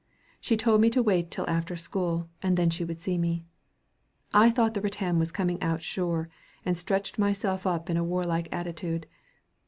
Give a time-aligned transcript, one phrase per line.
[0.39, 3.45] She told me to wait till after school, and then she would see me.
[4.33, 6.27] I thought the rattan was coming out sure,
[6.65, 9.05] and stretched myself up in warlike attitude.